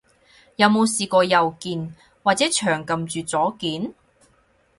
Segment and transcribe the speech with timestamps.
[0.55, 1.93] 有冇試過右鍵，
[2.23, 3.93] 或者長撳住左鍵？